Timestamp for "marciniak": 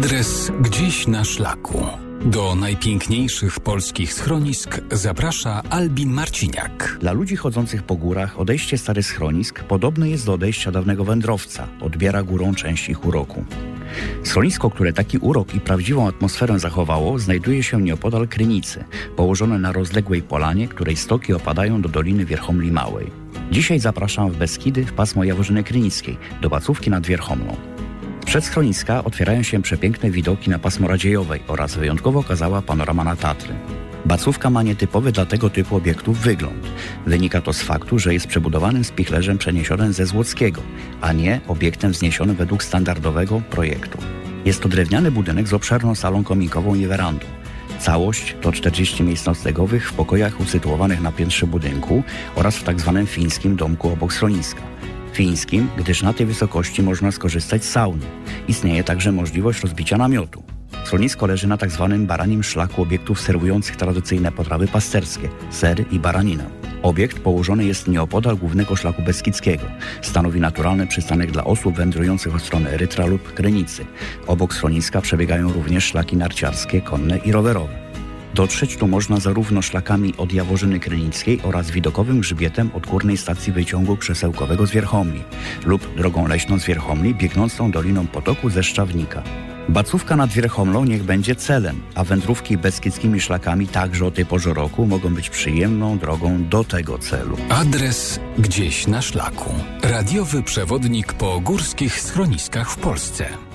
6.10-6.96